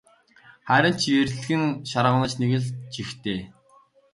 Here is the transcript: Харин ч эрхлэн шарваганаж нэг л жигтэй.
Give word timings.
Харин 0.67 0.95
ч 1.01 1.03
эрхлэн 1.21 1.63
шарваганаж 1.89 2.33
нэг 2.41 2.51
л 2.57 2.65
жигтэй. 2.93 3.39